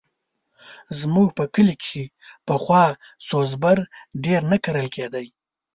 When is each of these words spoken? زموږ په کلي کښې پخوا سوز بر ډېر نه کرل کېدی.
زموږ 0.99 1.27
په 1.37 1.43
کلي 1.53 1.75
کښې 1.81 2.03
پخوا 2.47 2.85
سوز 3.27 3.51
بر 3.63 3.77
ډېر 4.25 4.41
نه 4.51 4.57
کرل 4.63 4.87
کېدی. 4.95 5.25